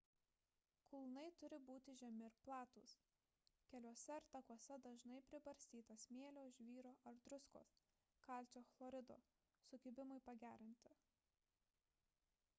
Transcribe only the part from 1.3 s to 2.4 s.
turi būti žemi ir